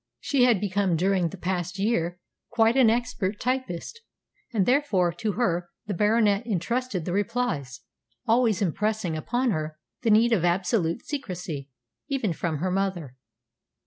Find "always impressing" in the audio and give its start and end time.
8.25-9.15